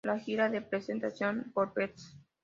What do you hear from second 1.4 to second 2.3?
por Bs.